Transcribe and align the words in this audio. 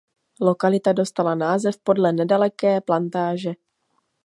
Lokalita 0.41 0.93
dostala 0.93 1.35
název 1.35 1.77
podle 1.83 2.13
nedaleké 2.13 2.81
plantáže. 2.81 3.51